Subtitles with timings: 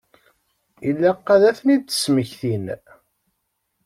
[0.89, 2.65] Ilaq ad ten-id-smektin.